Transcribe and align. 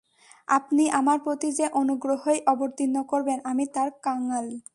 আপনি 0.47 0.83
আমার 0.91 1.17
প্রতি 1.19 1.49
যে 1.51 1.65
অনুগ্রহই 1.73 2.39
অবতীর্ণ 2.47 2.97
করবেন 3.03 3.37
আমি 3.43 3.65
তার 3.75 3.89
কাঙ্গাল। 4.03 4.47